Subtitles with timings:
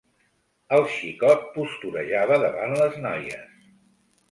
[0.77, 3.57] El xicot posturejava davant les noies.